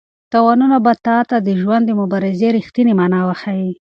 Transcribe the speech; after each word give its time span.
تاوانونه 0.31 0.77
به 0.85 0.93
تا 1.05 1.17
ته 1.29 1.37
د 1.47 1.49
ژوند 1.61 1.83
د 1.87 1.91
مبارزې 2.01 2.47
رښتینې 2.57 2.93
مانا 2.99 3.19
وښيي. 3.27 3.71